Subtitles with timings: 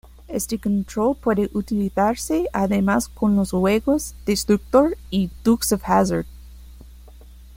[0.27, 6.25] Este control puede utilizarse además con los juegos "Destructor" y "Dukes Of Hazzard".